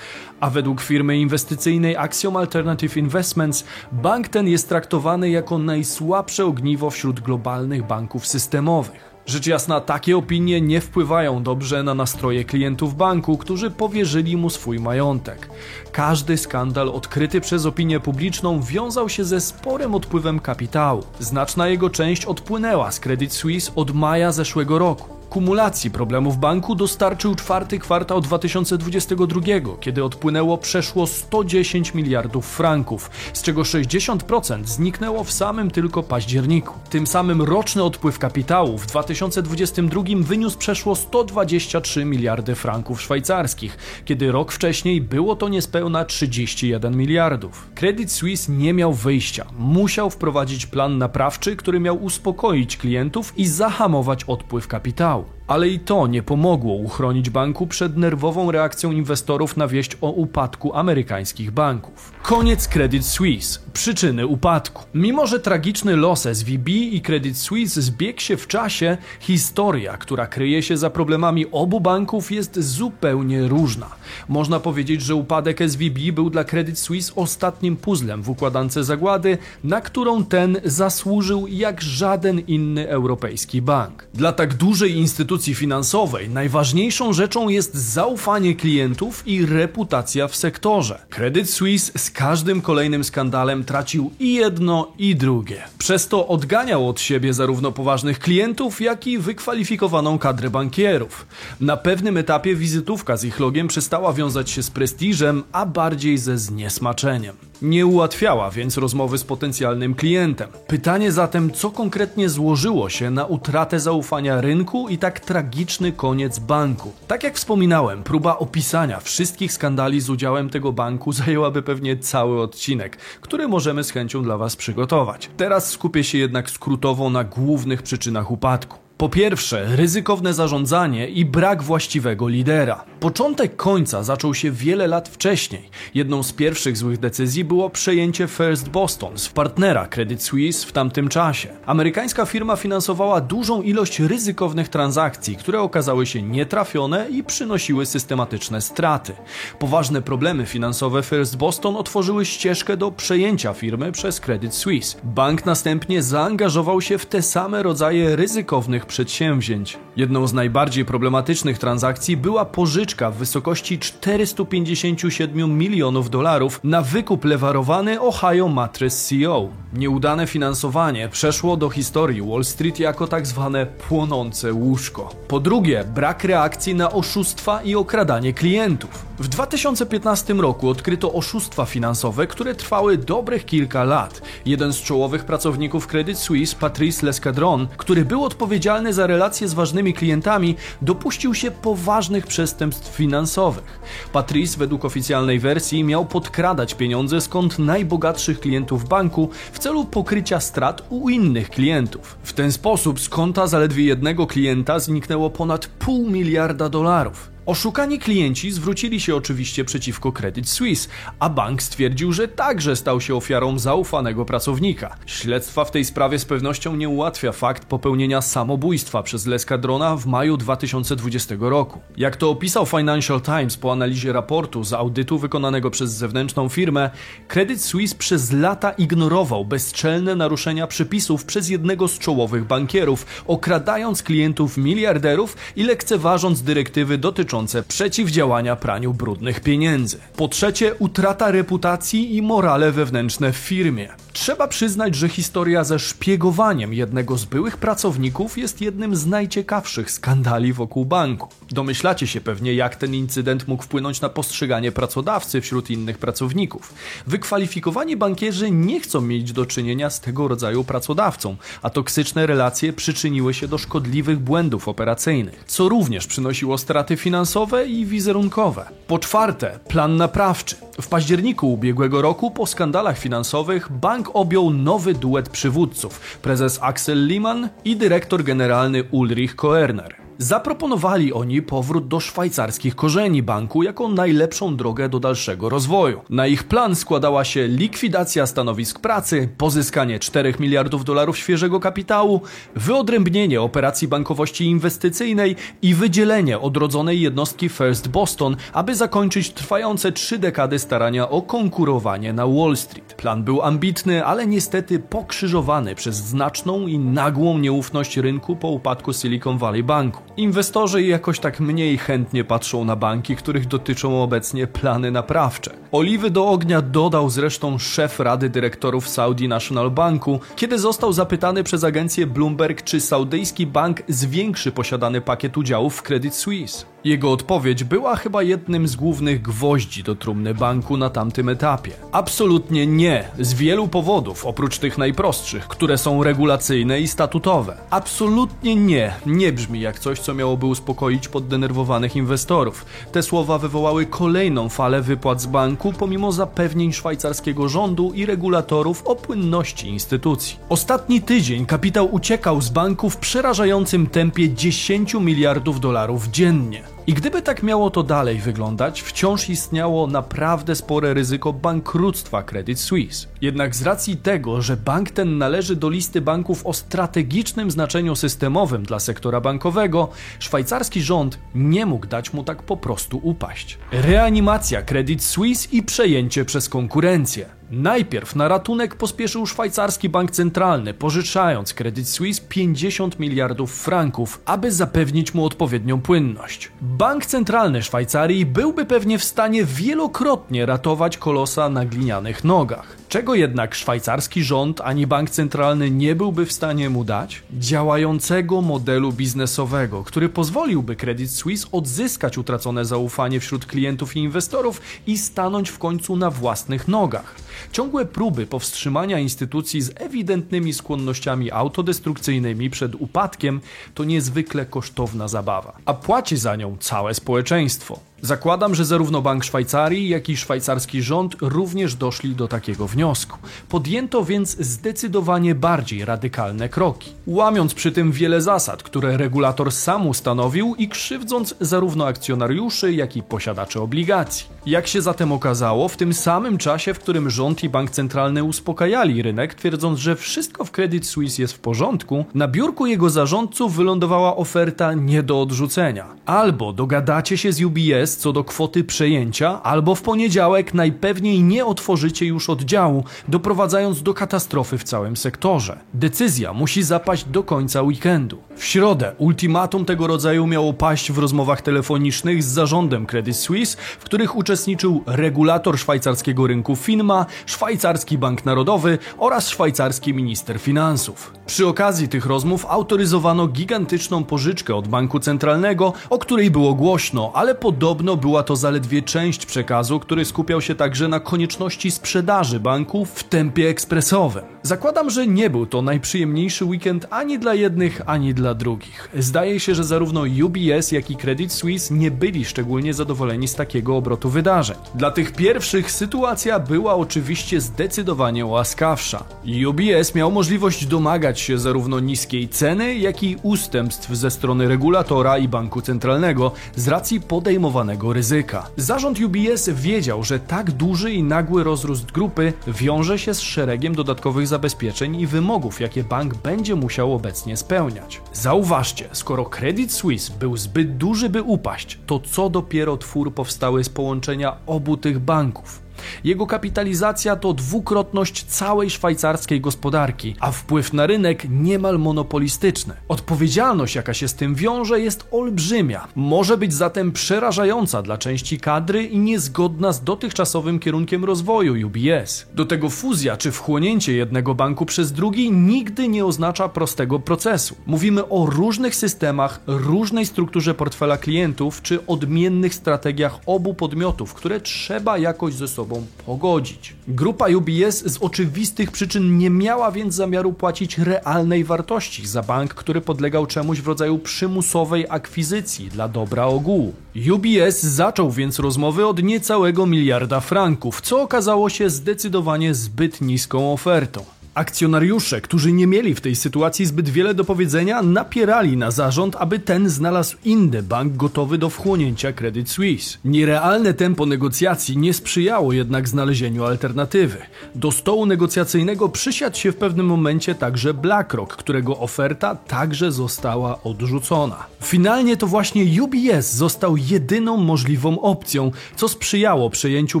a 0.40 0.50
według 0.50 0.80
firmy 0.80 1.18
inwestycyjnej 1.18 1.96
Axiom 1.96 2.36
Alternative 2.36 2.96
Investments 2.96 3.64
bank 3.92 4.28
ten 4.28 4.48
jest 4.48 4.68
traktowany 4.68 5.30
jako 5.30 5.58
najsłabsze 5.58 6.44
ogniwo 6.44 6.90
wśród 6.90 7.20
globalnych 7.20 7.86
banków 7.86 8.26
systemowych. 8.26 9.09
Rzecz 9.30 9.46
jasna, 9.46 9.80
takie 9.80 10.16
opinie 10.16 10.60
nie 10.60 10.80
wpływają 10.80 11.42
dobrze 11.42 11.82
na 11.82 11.94
nastroje 11.94 12.44
klientów 12.44 12.96
banku, 12.96 13.38
którzy 13.38 13.70
powierzyli 13.70 14.36
mu 14.36 14.50
swój 14.50 14.78
majątek. 14.78 15.50
Każdy 15.92 16.36
skandal 16.36 16.88
odkryty 16.88 17.40
przez 17.40 17.66
opinię 17.66 18.00
publiczną 18.00 18.62
wiązał 18.62 19.08
się 19.08 19.24
ze 19.24 19.40
sporym 19.40 19.94
odpływem 19.94 20.40
kapitału. 20.40 21.02
Znaczna 21.20 21.68
jego 21.68 21.90
część 21.90 22.24
odpłynęła 22.24 22.92
z 22.92 23.00
Credit 23.00 23.32
Suisse 23.32 23.72
od 23.76 23.94
maja 23.94 24.32
zeszłego 24.32 24.78
roku. 24.78 25.19
Kumulacji 25.30 25.90
problemów 25.90 26.38
banku 26.38 26.74
dostarczył 26.74 27.34
czwarty 27.34 27.78
kwartał 27.78 28.20
2022, 28.20 29.40
kiedy 29.80 30.04
odpłynęło 30.04 30.58
przeszło 30.58 31.06
110 31.06 31.94
miliardów 31.94 32.46
franków, 32.46 33.10
z 33.32 33.42
czego 33.42 33.62
60% 33.62 34.64
zniknęło 34.64 35.24
w 35.24 35.32
samym 35.32 35.70
tylko 35.70 36.02
październiku. 36.02 36.74
Tym 36.90 37.06
samym 37.06 37.42
roczny 37.42 37.82
odpływ 37.84 38.18
kapitału 38.18 38.78
w 38.78 38.86
2022 38.86 40.02
wyniósł 40.20 40.58
przeszło 40.58 40.96
123 40.96 42.04
miliardy 42.04 42.54
franków 42.54 43.02
szwajcarskich, 43.02 43.78
kiedy 44.04 44.32
rok 44.32 44.52
wcześniej 44.52 45.00
było 45.00 45.36
to 45.36 45.48
niespełna 45.48 46.04
31 46.04 46.96
miliardów. 46.96 47.68
Credit 47.74 48.12
Suisse 48.12 48.52
nie 48.52 48.74
miał 48.74 48.92
wyjścia. 48.92 49.46
Musiał 49.58 50.10
wprowadzić 50.10 50.66
plan 50.66 50.98
naprawczy, 50.98 51.56
który 51.56 51.80
miał 51.80 52.02
uspokoić 52.02 52.76
klientów 52.76 53.32
i 53.36 53.46
zahamować 53.46 54.24
odpływ 54.24 54.68
kapitału. 54.68 55.19
Tchau! 55.20 55.39
Ale 55.50 55.68
i 55.68 55.78
to 55.78 56.06
nie 56.06 56.22
pomogło 56.22 56.74
uchronić 56.74 57.30
banku 57.30 57.66
przed 57.66 57.96
nerwową 57.96 58.50
reakcją 58.50 58.92
inwestorów 58.92 59.56
na 59.56 59.68
wieść 59.68 59.96
o 60.00 60.10
upadku 60.10 60.74
amerykańskich 60.74 61.50
banków. 61.50 62.12
Koniec 62.22 62.68
Credit 62.68 63.06
Suisse. 63.06 63.60
Przyczyny 63.72 64.26
upadku. 64.26 64.84
Mimo, 64.94 65.26
że 65.26 65.40
tragiczny 65.40 65.96
los 65.96 66.26
SVB 66.26 66.68
i 66.68 67.00
Credit 67.00 67.38
Suisse 67.38 67.82
zbiegł 67.82 68.20
się 68.20 68.36
w 68.36 68.46
czasie, 68.46 68.96
historia, 69.20 69.96
która 69.96 70.26
kryje 70.26 70.62
się 70.62 70.76
za 70.76 70.90
problemami 70.90 71.46
obu 71.52 71.80
banków 71.80 72.32
jest 72.32 72.60
zupełnie 72.60 73.48
różna. 73.48 73.86
Można 74.28 74.60
powiedzieć, 74.60 75.02
że 75.02 75.14
upadek 75.14 75.58
SVB 75.68 76.12
był 76.12 76.30
dla 76.30 76.44
Credit 76.44 76.78
Suisse 76.78 77.12
ostatnim 77.16 77.76
puzzlem 77.76 78.22
w 78.22 78.30
układance 78.30 78.74
zagłady, 78.74 79.38
na 79.64 79.80
którą 79.80 80.24
ten 80.24 80.56
zasłużył 80.64 81.46
jak 81.46 81.82
żaden 81.82 82.38
inny 82.38 82.88
europejski 82.88 83.62
bank. 83.62 84.06
Dla 84.14 84.32
tak 84.32 84.54
dużej 84.54 84.96
instytucji 84.96 85.39
finansowej 85.40 86.28
najważniejszą 86.28 87.12
rzeczą 87.12 87.48
jest 87.48 87.74
zaufanie 87.74 88.54
klientów 88.54 89.22
i 89.26 89.46
reputacja 89.46 90.28
w 90.28 90.36
sektorze. 90.36 90.98
Credit 91.10 91.50
Suisse 91.50 91.92
z 91.96 92.10
każdym 92.10 92.60
kolejnym 92.62 93.04
skandalem 93.04 93.64
tracił 93.64 94.10
i 94.20 94.34
jedno, 94.34 94.92
i 94.98 95.16
drugie. 95.16 95.62
Przez 95.78 96.08
to 96.08 96.28
odganiał 96.28 96.88
od 96.88 97.00
siebie 97.00 97.34
zarówno 97.34 97.72
poważnych 97.72 98.18
klientów, 98.18 98.80
jak 98.80 99.06
i 99.06 99.18
wykwalifikowaną 99.18 100.18
kadrę 100.18 100.50
bankierów. 100.50 101.26
Na 101.60 101.76
pewnym 101.76 102.16
etapie 102.16 102.54
wizytówka 102.54 103.16
z 103.16 103.24
ich 103.24 103.40
logiem 103.40 103.68
przestała 103.68 104.12
wiązać 104.12 104.50
się 104.50 104.62
z 104.62 104.70
prestiżem, 104.70 105.42
a 105.52 105.66
bardziej 105.66 106.18
ze 106.18 106.38
zniesmaczeniem. 106.38 107.49
Nie 107.62 107.86
ułatwiała 107.86 108.50
więc 108.50 108.76
rozmowy 108.76 109.18
z 109.18 109.24
potencjalnym 109.24 109.94
klientem. 109.94 110.48
Pytanie 110.66 111.12
zatem, 111.12 111.50
co 111.50 111.70
konkretnie 111.70 112.28
złożyło 112.28 112.88
się 112.88 113.10
na 113.10 113.26
utratę 113.26 113.80
zaufania 113.80 114.40
rynku 114.40 114.88
i 114.88 114.98
tak 114.98 115.20
tragiczny 115.20 115.92
koniec 115.92 116.38
banku. 116.38 116.92
Tak 117.08 117.24
jak 117.24 117.36
wspominałem, 117.36 118.02
próba 118.02 118.38
opisania 118.38 119.00
wszystkich 119.00 119.52
skandali 119.52 120.00
z 120.00 120.10
udziałem 120.10 120.50
tego 120.50 120.72
banku 120.72 121.12
zajęłaby 121.20 121.62
pewnie 121.62 121.96
cały 121.96 122.42
odcinek, 122.42 122.96
który 122.96 123.48
możemy 123.48 123.84
z 123.84 123.90
chęcią 123.90 124.22
dla 124.22 124.36
Was 124.36 124.56
przygotować. 124.56 125.30
Teraz 125.36 125.70
skupię 125.70 126.04
się 126.04 126.18
jednak 126.18 126.50
skrótowo 126.50 127.10
na 127.10 127.24
głównych 127.24 127.82
przyczynach 127.82 128.30
upadku. 128.30 128.89
Po 129.00 129.08
pierwsze, 129.08 129.76
ryzykowne 129.76 130.34
zarządzanie 130.34 131.08
i 131.08 131.24
brak 131.24 131.62
właściwego 131.62 132.28
lidera. 132.28 132.84
Początek 133.00 133.56
końca 133.56 134.02
zaczął 134.02 134.34
się 134.34 134.50
wiele 134.50 134.86
lat 134.86 135.08
wcześniej. 135.08 135.70
Jedną 135.94 136.22
z 136.22 136.32
pierwszych 136.32 136.76
złych 136.76 136.98
decyzji 136.98 137.44
było 137.44 137.70
przejęcie 137.70 138.26
First 138.26 138.68
Boston 138.68 139.18
z 139.18 139.28
partnera 139.28 139.86
Credit 139.86 140.22
Suisse 140.22 140.64
w 140.64 140.72
tamtym 140.72 141.08
czasie. 141.08 141.48
Amerykańska 141.66 142.26
firma 142.26 142.56
finansowała 142.56 143.20
dużą 143.20 143.62
ilość 143.62 144.00
ryzykownych 144.00 144.68
transakcji, 144.68 145.36
które 145.36 145.60
okazały 145.60 146.06
się 146.06 146.22
nietrafione 146.22 147.06
i 147.10 147.24
przynosiły 147.24 147.86
systematyczne 147.86 148.60
straty. 148.60 149.12
Poważne 149.58 150.02
problemy 150.02 150.46
finansowe 150.46 151.02
First 151.02 151.36
Boston 151.36 151.76
otworzyły 151.76 152.24
ścieżkę 152.24 152.76
do 152.76 152.90
przejęcia 152.90 153.54
firmy 153.54 153.92
przez 153.92 154.20
Credit 154.20 154.54
Suisse. 154.54 154.96
Bank 155.04 155.46
następnie 155.46 156.02
zaangażował 156.02 156.80
się 156.80 156.98
w 156.98 157.06
te 157.06 157.22
same 157.22 157.62
rodzaje 157.62 158.16
ryzykownych 158.16 158.86
przedsięwzięć. 158.90 159.78
Jedną 159.96 160.26
z 160.26 160.32
najbardziej 160.32 160.84
problematycznych 160.84 161.58
transakcji 161.58 162.16
była 162.16 162.44
pożyczka 162.44 163.10
w 163.10 163.16
wysokości 163.16 163.78
457 163.78 165.58
milionów 165.58 166.10
dolarów 166.10 166.60
na 166.64 166.82
wykup 166.82 167.24
lewarowany 167.24 168.00
Ohio 168.00 168.48
Mattress 168.48 169.08
CO. 169.08 169.48
Nieudane 169.72 170.26
finansowanie 170.26 171.08
przeszło 171.08 171.56
do 171.56 171.70
historii 171.70 172.22
Wall 172.22 172.44
Street 172.44 172.78
jako 172.78 173.06
tak 173.06 173.26
zwane 173.26 173.66
płonące 173.66 174.52
łóżko. 174.52 175.14
Po 175.28 175.40
drugie, 175.40 175.84
brak 175.94 176.24
reakcji 176.24 176.74
na 176.74 176.92
oszustwa 176.92 177.62
i 177.62 177.74
okradanie 177.74 178.32
klientów. 178.32 179.09
W 179.20 179.28
2015 179.28 180.34
roku 180.34 180.68
odkryto 180.68 181.12
oszustwa 181.12 181.64
finansowe, 181.64 182.26
które 182.26 182.54
trwały 182.54 182.98
dobrych 182.98 183.44
kilka 183.44 183.84
lat. 183.84 184.22
Jeden 184.46 184.72
z 184.72 184.76
czołowych 184.76 185.24
pracowników 185.24 185.86
Credit 185.86 186.18
Suisse, 186.18 186.56
Patrice 186.56 187.06
Lescadron, 187.06 187.68
który 187.76 188.04
był 188.04 188.24
odpowiedzialny 188.24 188.92
za 188.92 189.06
relacje 189.06 189.48
z 189.48 189.54
ważnymi 189.54 189.94
klientami, 189.94 190.56
dopuścił 190.82 191.34
się 191.34 191.50
poważnych 191.50 192.26
przestępstw 192.26 192.96
finansowych. 192.96 193.80
Patrice, 194.12 194.58
według 194.58 194.84
oficjalnej 194.84 195.38
wersji, 195.38 195.84
miał 195.84 196.06
podkradać 196.06 196.74
pieniądze 196.74 197.20
skąd 197.20 197.58
najbogatszych 197.58 198.40
klientów 198.40 198.88
banku 198.88 199.30
w 199.52 199.58
celu 199.58 199.84
pokrycia 199.84 200.40
strat 200.40 200.82
u 200.90 201.08
innych 201.08 201.50
klientów. 201.50 202.18
W 202.22 202.32
ten 202.32 202.52
sposób 202.52 203.00
z 203.00 203.08
konta 203.08 203.46
zaledwie 203.46 203.84
jednego 203.84 204.26
klienta 204.26 204.78
zniknęło 204.78 205.30
ponad 205.30 205.66
pół 205.66 206.10
miliarda 206.10 206.68
dolarów. 206.68 207.29
Oszukani 207.46 207.98
klienci 207.98 208.50
zwrócili 208.50 209.00
się 209.00 209.16
oczywiście 209.16 209.64
przeciwko 209.64 210.12
Credit 210.12 210.48
Suisse, 210.48 210.88
a 211.18 211.28
bank 211.28 211.62
stwierdził, 211.62 212.12
że 212.12 212.28
także 212.28 212.76
stał 212.76 213.00
się 213.00 213.14
ofiarą 213.14 213.58
zaufanego 213.58 214.24
pracownika. 214.24 214.96
Śledztwa 215.06 215.64
w 215.64 215.70
tej 215.70 215.84
sprawie 215.84 216.18
z 216.18 216.24
pewnością 216.24 216.76
nie 216.76 216.88
ułatwia 216.88 217.32
fakt 217.32 217.64
popełnienia 217.64 218.22
samobójstwa 218.22 219.02
przez 219.02 219.26
Leskadrona 219.26 219.96
w 219.96 220.06
maju 220.06 220.36
2020 220.36 221.34
roku. 221.40 221.80
Jak 221.96 222.16
to 222.16 222.30
opisał 222.30 222.66
Financial 222.66 223.20
Times 223.20 223.56
po 223.56 223.72
analizie 223.72 224.12
raportu 224.12 224.64
z 224.64 224.72
audytu 224.72 225.18
wykonanego 225.18 225.70
przez 225.70 225.90
zewnętrzną 225.90 226.48
firmę, 226.48 226.90
Credit 227.28 227.62
Suisse 227.62 227.94
przez 227.98 228.32
lata 228.32 228.70
ignorował 228.70 229.44
bezczelne 229.44 230.16
naruszenia 230.16 230.66
przepisów 230.66 231.24
przez 231.24 231.48
jednego 231.48 231.88
z 231.88 231.98
czołowych 231.98 232.44
bankierów, 232.44 233.06
okradając 233.26 234.02
klientów 234.02 234.56
miliarderów 234.56 235.36
i 235.56 235.62
lekceważąc 235.62 236.42
dyrektywy 236.42 236.98
dotyczące 236.98 237.29
dotyczące 237.30 237.62
przeciwdziałania 237.62 238.56
praniu 238.56 238.94
brudnych 238.94 239.40
pieniędzy. 239.40 239.98
Po 240.16 240.28
trzecie, 240.28 240.74
utrata 240.74 241.30
reputacji 241.30 242.16
i 242.16 242.22
morale 242.22 242.72
wewnętrzne 242.72 243.32
w 243.32 243.36
firmie. 243.36 243.88
Trzeba 244.12 244.48
przyznać, 244.48 244.94
że 244.94 245.08
historia 245.08 245.64
ze 245.64 245.78
szpiegowaniem 245.78 246.74
jednego 246.74 247.18
z 247.18 247.24
byłych 247.24 247.56
pracowników 247.56 248.38
jest 248.38 248.60
jednym 248.60 248.96
z 248.96 249.06
najciekawszych 249.06 249.90
skandali 249.90 250.52
wokół 250.52 250.84
banku. 250.84 251.28
Domyślacie 251.50 252.06
się 252.06 252.20
pewnie, 252.20 252.54
jak 252.54 252.76
ten 252.76 252.94
incydent 252.94 253.48
mógł 253.48 253.62
wpłynąć 253.62 254.00
na 254.00 254.08
postrzeganie 254.08 254.72
pracodawcy 254.72 255.40
wśród 255.40 255.70
innych 255.70 255.98
pracowników. 255.98 256.74
Wykwalifikowani 257.06 257.96
bankierzy 257.96 258.50
nie 258.50 258.80
chcą 258.80 259.00
mieć 259.00 259.32
do 259.32 259.46
czynienia 259.46 259.90
z 259.90 260.00
tego 260.00 260.28
rodzaju 260.28 260.64
pracodawcą, 260.64 261.36
a 261.62 261.70
toksyczne 261.70 262.26
relacje 262.26 262.72
przyczyniły 262.72 263.34
się 263.34 263.48
do 263.48 263.58
szkodliwych 263.58 264.18
błędów 264.18 264.68
operacyjnych, 264.68 265.44
co 265.46 265.68
również 265.68 266.06
przynosiło 266.06 266.58
straty 266.58 266.96
finansowe 266.96 267.66
i 267.66 267.86
wizerunkowe. 267.86 268.70
Po 268.86 268.98
czwarte, 268.98 269.58
plan 269.68 269.96
naprawczy. 269.96 270.56
W 270.80 270.88
październiku 270.88 271.52
ubiegłego 271.52 272.02
roku, 272.02 272.30
po 272.30 272.46
skandalach 272.46 272.98
finansowych, 272.98 273.72
bank 273.72 273.99
objął 274.08 274.50
nowy 274.50 274.94
duet 274.94 275.28
przywódców 275.28 276.18
prezes 276.22 276.58
Axel 276.62 277.06
Lehmann 277.06 277.48
i 277.64 277.76
dyrektor 277.76 278.24
generalny 278.24 278.84
Ulrich 278.90 279.36
Koerner. 279.36 280.09
Zaproponowali 280.22 281.12
oni 281.12 281.42
powrót 281.42 281.88
do 281.88 282.00
szwajcarskich 282.00 282.76
korzeni 282.76 283.22
banku 283.22 283.62
jako 283.62 283.88
najlepszą 283.88 284.56
drogę 284.56 284.88
do 284.88 285.00
dalszego 285.00 285.48
rozwoju. 285.48 286.00
Na 286.10 286.26
ich 286.26 286.44
plan 286.44 286.76
składała 286.76 287.24
się 287.24 287.48
likwidacja 287.48 288.26
stanowisk 288.26 288.80
pracy, 288.80 289.28
pozyskanie 289.38 289.98
4 289.98 290.34
miliardów 290.40 290.84
dolarów 290.84 291.18
świeżego 291.18 291.60
kapitału, 291.60 292.20
wyodrębnienie 292.56 293.42
operacji 293.42 293.88
bankowości 293.88 294.44
inwestycyjnej 294.44 295.36
i 295.62 295.74
wydzielenie 295.74 296.38
odrodzonej 296.40 297.00
jednostki 297.00 297.48
First 297.48 297.88
Boston, 297.88 298.36
aby 298.52 298.74
zakończyć 298.74 299.30
trwające 299.30 299.92
trzy 299.92 300.18
dekady 300.18 300.58
starania 300.58 301.08
o 301.08 301.22
konkurowanie 301.22 302.12
na 302.12 302.26
Wall 302.26 302.56
Street. 302.56 302.94
Plan 302.94 303.24
był 303.24 303.42
ambitny, 303.42 304.04
ale 304.04 304.26
niestety 304.26 304.78
pokrzyżowany 304.78 305.74
przez 305.74 305.96
znaczną 305.96 306.66
i 306.66 306.78
nagłą 306.78 307.38
nieufność 307.38 307.96
rynku 307.96 308.36
po 308.36 308.48
upadku 308.48 308.92
Silicon 308.92 309.38
Valley 309.38 309.62
Banku. 309.62 310.09
Inwestorzy 310.20 310.82
jakoś 310.82 311.18
tak 311.18 311.40
mniej 311.40 311.78
chętnie 311.78 312.24
patrzą 312.24 312.64
na 312.64 312.76
banki, 312.76 313.16
których 313.16 313.46
dotyczą 313.46 314.02
obecnie 314.02 314.46
plany 314.46 314.90
naprawcze. 314.90 315.50
Oliwy 315.72 316.10
do 316.10 316.28
ognia 316.28 316.62
dodał 316.62 317.10
zresztą 317.10 317.58
szef 317.58 318.00
Rady 318.00 318.28
Dyrektorów 318.28 318.88
Saudi 318.88 319.28
National 319.28 319.70
Banku, 319.70 320.20
kiedy 320.36 320.58
został 320.58 320.92
zapytany 320.92 321.44
przez 321.44 321.64
agencję 321.64 322.06
Bloomberg, 322.06 322.62
czy 322.62 322.80
saudyjski 322.80 323.46
bank 323.46 323.82
zwiększy 323.88 324.52
posiadany 324.52 325.00
pakiet 325.00 325.36
udziałów 325.36 325.76
w 325.76 325.82
Credit 325.82 326.14
Suisse. 326.14 326.66
Jego 326.84 327.12
odpowiedź 327.12 327.64
była 327.64 327.96
chyba 327.96 328.22
jednym 328.22 328.68
z 328.68 328.76
głównych 328.76 329.22
gwoździ 329.22 329.82
do 329.82 329.94
trumny 329.94 330.34
banku 330.34 330.76
na 330.76 330.90
tamtym 330.90 331.28
etapie. 331.28 331.70
Absolutnie 331.92 332.66
nie, 332.66 333.04
z 333.18 333.34
wielu 333.34 333.68
powodów, 333.68 334.26
oprócz 334.26 334.58
tych 334.58 334.78
najprostszych, 334.78 335.48
które 335.48 335.78
są 335.78 336.02
regulacyjne 336.02 336.80
i 336.80 336.88
statutowe. 336.88 337.56
Absolutnie 337.70 338.56
nie, 338.56 338.92
nie 339.06 339.32
brzmi 339.32 339.60
jak 339.60 339.78
coś, 339.78 339.98
co 339.98 340.14
miałoby 340.14 340.46
uspokoić 340.46 341.08
poddenerwowanych 341.08 341.96
inwestorów. 341.96 342.66
Te 342.92 343.02
słowa 343.02 343.38
wywołały 343.38 343.86
kolejną 343.86 344.48
falę 344.48 344.82
wypłat 344.82 345.20
z 345.20 345.26
banku, 345.26 345.72
pomimo 345.78 346.12
zapewnień 346.12 346.72
szwajcarskiego 346.72 347.48
rządu 347.48 347.92
i 347.94 348.06
regulatorów 348.06 348.86
o 348.86 348.96
płynności 348.96 349.68
instytucji. 349.68 350.36
Ostatni 350.48 351.02
tydzień 351.02 351.46
kapitał 351.46 351.94
uciekał 351.94 352.40
z 352.40 352.50
banku 352.50 352.90
w 352.90 352.96
przerażającym 352.96 353.86
tempie 353.86 354.34
10 354.34 354.94
miliardów 354.94 355.60
dolarów 355.60 356.08
dziennie. 356.08 356.69
I 356.86 356.94
gdyby 356.94 357.22
tak 357.22 357.42
miało 357.42 357.70
to 357.70 357.82
dalej 357.82 358.18
wyglądać, 358.18 358.82
wciąż 358.82 359.28
istniało 359.28 359.86
naprawdę 359.86 360.54
spore 360.54 360.94
ryzyko 360.94 361.32
bankructwa 361.32 362.22
Credit 362.22 362.60
Suisse. 362.60 363.06
Jednak 363.20 363.56
z 363.56 363.62
racji 363.62 363.96
tego, 363.96 364.42
że 364.42 364.56
bank 364.56 364.90
ten 364.90 365.18
należy 365.18 365.56
do 365.56 365.70
listy 365.70 366.00
banków 366.00 366.46
o 366.46 366.52
strategicznym 366.52 367.50
znaczeniu 367.50 367.96
systemowym 367.96 368.62
dla 368.62 368.80
sektora 368.80 369.20
bankowego, 369.20 369.88
szwajcarski 370.18 370.82
rząd 370.82 371.18
nie 371.34 371.66
mógł 371.66 371.86
dać 371.86 372.12
mu 372.12 372.24
tak 372.24 372.42
po 372.42 372.56
prostu 372.56 373.00
upaść. 373.02 373.58
Reanimacja 373.72 374.62
Credit 374.62 375.04
Suisse 375.04 375.48
i 375.52 375.62
przejęcie 375.62 376.24
przez 376.24 376.48
konkurencję. 376.48 377.39
Najpierw 377.50 378.16
na 378.16 378.28
ratunek 378.28 378.74
pospieszył 378.74 379.26
szwajcarski 379.26 379.88
bank 379.88 380.10
centralny, 380.10 380.74
pożyczając 380.74 381.54
Credit 381.54 381.88
Suisse 381.88 382.22
50 382.28 383.00
miliardów 383.00 383.54
franków, 383.54 384.20
aby 384.24 384.52
zapewnić 384.52 385.14
mu 385.14 385.24
odpowiednią 385.24 385.80
płynność. 385.80 386.52
Bank 386.60 387.06
centralny 387.06 387.62
Szwajcarii 387.62 388.26
byłby 388.26 388.64
pewnie 388.64 388.98
w 388.98 389.04
stanie 389.04 389.44
wielokrotnie 389.44 390.46
ratować 390.46 390.98
kolosa 390.98 391.48
na 391.48 391.64
glinianych 391.64 392.24
nogach. 392.24 392.76
Czego 392.88 393.14
jednak 393.14 393.54
szwajcarski 393.54 394.24
rząd 394.24 394.60
ani 394.60 394.86
bank 394.86 395.10
centralny 395.10 395.70
nie 395.70 395.94
byłby 395.94 396.26
w 396.26 396.32
stanie 396.32 396.70
mu 396.70 396.84
dać? 396.84 397.22
Działającego 397.32 398.40
modelu 398.40 398.92
biznesowego, 398.92 399.84
który 399.84 400.08
pozwoliłby 400.08 400.76
Credit 400.76 401.10
Suisse 401.10 401.48
odzyskać 401.52 402.18
utracone 402.18 402.64
zaufanie 402.64 403.20
wśród 403.20 403.46
klientów 403.46 403.96
i 403.96 404.00
inwestorów 404.00 404.60
i 404.86 404.98
stanąć 404.98 405.48
w 405.48 405.58
końcu 405.58 405.96
na 405.96 406.10
własnych 406.10 406.68
nogach. 406.68 407.14
Ciągłe 407.52 407.86
próby 407.86 408.26
powstrzymania 408.26 408.98
instytucji 408.98 409.60
z 409.62 409.72
ewidentnymi 409.74 410.52
skłonnościami 410.52 411.30
autodestrukcyjnymi 411.30 412.50
przed 412.50 412.74
upadkiem 412.74 413.40
to 413.74 413.84
niezwykle 413.84 414.46
kosztowna 414.46 415.08
zabawa, 415.08 415.56
a 415.64 415.74
płaci 415.74 416.16
za 416.16 416.36
nią 416.36 416.56
całe 416.60 416.94
społeczeństwo. 416.94 417.89
Zakładam, 418.02 418.54
że 418.54 418.64
zarówno 418.64 419.02
Bank 419.02 419.24
Szwajcarii, 419.24 419.88
jak 419.88 420.08
i 420.08 420.16
szwajcarski 420.16 420.82
rząd 420.82 421.16
również 421.20 421.74
doszli 421.74 422.14
do 422.14 422.28
takiego 422.28 422.66
wniosku. 422.66 423.18
Podjęto 423.48 424.04
więc 424.04 424.36
zdecydowanie 424.38 425.34
bardziej 425.34 425.84
radykalne 425.84 426.48
kroki, 426.48 426.92
łamiąc 427.06 427.54
przy 427.54 427.72
tym 427.72 427.92
wiele 427.92 428.20
zasad, 428.20 428.62
które 428.62 428.96
regulator 428.96 429.52
sam 429.52 429.88
ustanowił 429.88 430.54
i 430.58 430.68
krzywdząc 430.68 431.34
zarówno 431.40 431.86
akcjonariuszy, 431.86 432.72
jak 432.72 432.96
i 432.96 433.02
posiadaczy 433.02 433.60
obligacji. 433.60 434.26
Jak 434.46 434.66
się 434.66 434.82
zatem 434.82 435.12
okazało, 435.12 435.68
w 435.68 435.76
tym 435.76 435.94
samym 435.94 436.38
czasie, 436.38 436.74
w 436.74 436.78
którym 436.78 437.10
rząd 437.10 437.44
i 437.44 437.48
bank 437.48 437.70
centralny 437.70 438.24
uspokajali 438.24 439.02
rynek, 439.02 439.34
twierdząc, 439.34 439.78
że 439.78 439.96
wszystko 439.96 440.44
w 440.44 440.50
Credit 440.50 440.86
Suisse 440.86 441.22
jest 441.22 441.34
w 441.34 441.38
porządku, 441.38 442.04
na 442.14 442.28
biurku 442.28 442.66
jego 442.66 442.90
zarządców 442.90 443.56
wylądowała 443.56 444.16
oferta 444.16 444.74
nie 444.74 445.02
do 445.02 445.20
odrzucenia. 445.20 445.86
Albo 446.06 446.52
dogadacie 446.52 447.18
się 447.18 447.32
z 447.32 447.42
UBS 447.42 447.89
co 447.96 448.12
do 448.12 448.24
kwoty 448.24 448.64
przejęcia, 448.64 449.42
albo 449.42 449.74
w 449.74 449.82
poniedziałek 449.82 450.54
najpewniej 450.54 451.22
nie 451.22 451.46
otworzycie 451.46 452.06
już 452.06 452.30
oddziału, 452.30 452.84
doprowadzając 453.08 453.82
do 453.82 453.94
katastrofy 453.94 454.58
w 454.58 454.64
całym 454.64 454.96
sektorze. 454.96 455.58
Decyzja 455.74 456.32
musi 456.32 456.62
zapaść 456.62 457.04
do 457.04 457.22
końca 457.22 457.62
weekendu. 457.62 458.18
W 458.36 458.44
środę 458.44 458.92
ultimatum 458.98 459.64
tego 459.64 459.86
rodzaju 459.86 460.26
miało 460.26 460.52
paść 460.52 460.92
w 460.92 460.98
rozmowach 460.98 461.42
telefonicznych 461.42 462.22
z 462.22 462.26
zarządem 462.26 462.86
Credit 462.86 463.16
Suisse, 463.16 463.56
w 463.78 463.84
których 463.84 464.16
uczestniczył 464.16 464.82
regulator 464.86 465.58
szwajcarskiego 465.58 466.26
rynku 466.26 466.56
FINMA, 466.56 467.06
Szwajcarski 467.26 467.98
Bank 467.98 468.24
Narodowy 468.24 468.78
oraz 468.98 469.28
szwajcarski 469.28 469.94
minister 469.94 470.38
finansów. 470.38 471.12
Przy 471.26 471.46
okazji 471.46 471.88
tych 471.88 472.06
rozmów 472.06 472.46
autoryzowano 472.48 473.26
gigantyczną 473.26 474.04
pożyczkę 474.04 474.54
od 474.54 474.68
banku 474.68 475.00
centralnego, 475.00 475.72
o 475.90 475.98
której 475.98 476.30
było 476.30 476.54
głośno, 476.54 477.10
ale 477.14 477.34
podobno 477.80 477.96
była 477.96 478.22
to 478.22 478.36
zaledwie 478.36 478.82
część 478.82 479.26
przekazu, 479.26 479.80
który 479.80 480.04
skupiał 480.04 480.40
się 480.40 480.54
także 480.54 480.88
na 480.88 481.00
konieczności 481.00 481.70
sprzedaży 481.70 482.40
banku 482.40 482.84
w 482.84 483.04
tempie 483.04 483.48
ekspresowym. 483.48 484.24
Zakładam, 484.42 484.90
że 484.90 485.06
nie 485.06 485.30
był 485.30 485.46
to 485.46 485.62
najprzyjemniejszy 485.62 486.44
weekend 486.44 486.86
ani 486.90 487.18
dla 487.18 487.34
jednych, 487.34 487.80
ani 487.86 488.14
dla 488.14 488.34
drugich. 488.34 488.90
Zdaje 488.98 489.40
się, 489.40 489.54
że 489.54 489.64
zarówno 489.64 490.02
UBS, 490.24 490.72
jak 490.72 490.90
i 490.90 490.96
Credit 490.96 491.32
Suisse 491.32 491.74
nie 491.74 491.90
byli 491.90 492.24
szczególnie 492.24 492.74
zadowoleni 492.74 493.28
z 493.28 493.34
takiego 493.34 493.76
obrotu 493.76 494.10
wydarzeń. 494.10 494.56
Dla 494.74 494.90
tych 494.90 495.12
pierwszych 495.12 495.70
sytuacja 495.70 496.38
była 496.38 496.74
oczywiście 496.74 497.40
zdecydowanie 497.40 498.26
łaskawsza. 498.26 499.04
UBS 499.48 499.94
miał 499.94 500.12
możliwość 500.12 500.66
domagać 500.66 501.20
się 501.20 501.38
zarówno 501.38 501.80
niskiej 501.80 502.28
ceny, 502.28 502.74
jak 502.74 503.02
i 503.02 503.16
ustępstw 503.22 503.90
ze 503.90 504.10
strony 504.10 504.48
regulatora 504.48 505.18
i 505.18 505.28
banku 505.28 505.62
centralnego 505.62 506.32
z 506.56 506.68
racji 506.68 507.00
podejmowanego 507.00 507.69
ryzyka. 507.92 508.46
Zarząd 508.56 508.98
UBS 509.00 509.48
wiedział, 509.48 510.04
że 510.04 510.18
tak 510.18 510.50
duży 510.50 510.92
i 510.92 511.02
nagły 511.02 511.44
rozrost 511.44 511.92
grupy 511.92 512.32
wiąże 512.46 512.98
się 512.98 513.14
z 513.14 513.20
szeregiem 513.20 513.74
dodatkowych 513.74 514.26
zabezpieczeń 514.26 515.00
i 515.00 515.06
wymogów, 515.06 515.60
jakie 515.60 515.84
bank 515.84 516.14
będzie 516.14 516.54
musiał 516.54 516.94
obecnie 516.94 517.36
spełniać. 517.36 518.00
Zauważcie, 518.12 518.88
skoro 518.92 519.24
Credit 519.24 519.72
Suisse 519.72 520.12
był 520.20 520.36
zbyt 520.36 520.76
duży, 520.76 521.08
by 521.08 521.22
upaść, 521.22 521.78
to 521.86 522.00
co 522.00 522.30
dopiero 522.30 522.76
twór 522.76 523.14
powstały 523.14 523.64
z 523.64 523.68
połączenia 523.68 524.36
obu 524.46 524.76
tych 524.76 524.98
banków. 524.98 525.69
Jego 526.04 526.26
kapitalizacja 526.26 527.16
to 527.16 527.32
dwukrotność 527.32 528.24
całej 528.24 528.70
szwajcarskiej 528.70 529.40
gospodarki, 529.40 530.16
a 530.20 530.30
wpływ 530.30 530.72
na 530.72 530.86
rynek 530.86 531.26
niemal 531.30 531.78
monopolistyczny. 531.78 532.74
Odpowiedzialność, 532.88 533.74
jaka 533.74 533.94
się 533.94 534.08
z 534.08 534.14
tym 534.14 534.34
wiąże, 534.34 534.80
jest 534.80 535.08
olbrzymia. 535.10 535.88
Może 535.94 536.36
być 536.36 536.54
zatem 536.54 536.92
przerażająca 536.92 537.82
dla 537.82 537.98
części 537.98 538.40
kadry 538.40 538.84
i 538.84 538.98
niezgodna 538.98 539.72
z 539.72 539.84
dotychczasowym 539.84 540.58
kierunkiem 540.58 541.04
rozwoju 541.04 541.66
UBS. 541.66 542.26
Do 542.34 542.44
tego 542.44 542.70
fuzja 542.70 543.16
czy 543.16 543.32
wchłonięcie 543.32 543.92
jednego 543.92 544.34
banku 544.34 544.66
przez 544.66 544.92
drugi 544.92 545.32
nigdy 545.32 545.88
nie 545.88 546.06
oznacza 546.06 546.48
prostego 546.48 546.98
procesu. 546.98 547.56
Mówimy 547.66 548.08
o 548.08 548.26
różnych 548.26 548.74
systemach, 548.74 549.40
różnej 549.46 550.06
strukturze 550.06 550.54
portfela 550.54 550.96
klientów 550.96 551.62
czy 551.62 551.86
odmiennych 551.86 552.54
strategiach 552.54 553.18
obu 553.26 553.54
podmiotów, 553.54 554.14
które 554.14 554.40
trzeba 554.40 554.98
jakoś 554.98 555.34
ze 555.34 555.48
sobą 555.48 555.69
sobą 555.70 555.86
pogodzić. 556.06 556.74
Grupa 556.88 557.26
UBS 557.28 557.84
z 557.84 557.96
oczywistych 557.96 558.70
przyczyn 558.70 559.18
nie 559.18 559.30
miała 559.30 559.72
więc 559.72 559.94
zamiaru 559.94 560.32
płacić 560.32 560.78
realnej 560.78 561.44
wartości 561.44 562.06
za 562.06 562.22
bank, 562.22 562.54
który 562.54 562.80
podlegał 562.80 563.26
czemuś 563.26 563.60
w 563.60 563.66
rodzaju 563.66 563.98
przymusowej 563.98 564.86
akwizycji 564.88 565.68
dla 565.68 565.88
dobra 565.88 566.24
ogółu. 566.26 566.72
UBS 567.12 567.62
zaczął 567.62 568.10
więc 568.10 568.38
rozmowy 568.38 568.86
od 568.86 569.02
niecałego 569.02 569.66
miliarda 569.66 570.20
franków, 570.20 570.80
co 570.80 571.02
okazało 571.02 571.50
się 571.50 571.70
zdecydowanie 571.70 572.54
zbyt 572.54 573.00
niską 573.00 573.52
ofertą. 573.52 574.19
Akcjonariusze, 574.34 575.20
którzy 575.20 575.52
nie 575.52 575.66
mieli 575.66 575.94
w 575.94 576.00
tej 576.00 576.16
sytuacji 576.16 576.66
zbyt 576.66 576.88
wiele 576.88 577.14
do 577.14 577.24
powiedzenia, 577.24 577.82
napierali 577.82 578.56
na 578.56 578.70
zarząd, 578.70 579.16
aby 579.18 579.38
ten 579.38 579.68
znalazł 579.68 580.16
inny 580.24 580.62
bank 580.62 580.96
gotowy 580.96 581.38
do 581.38 581.50
wchłonięcia 581.50 582.12
Credit 582.12 582.50
Suisse. 582.50 582.98
Nierealne 583.04 583.74
tempo 583.74 584.06
negocjacji 584.06 584.78
nie 584.78 584.94
sprzyjało 584.94 585.52
jednak 585.52 585.88
znalezieniu 585.88 586.44
alternatywy. 586.44 587.18
Do 587.54 587.72
stołu 587.72 588.06
negocjacyjnego 588.06 588.88
przysiadł 588.88 589.36
się 589.36 589.52
w 589.52 589.56
pewnym 589.56 589.86
momencie 589.86 590.34
także 590.34 590.74
BlackRock, 590.74 591.36
którego 591.36 591.78
oferta 591.78 592.34
także 592.34 592.92
została 592.92 593.62
odrzucona. 593.62 594.46
Finalnie 594.62 595.16
to 595.16 595.26
właśnie 595.26 595.82
UBS 595.82 596.34
został 596.34 596.76
jedyną 596.76 597.36
możliwą 597.36 598.00
opcją, 598.00 598.50
co 598.76 598.88
sprzyjało 598.88 599.50
przejęciu 599.50 600.00